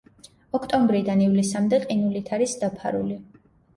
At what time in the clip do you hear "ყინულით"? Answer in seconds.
1.85-2.33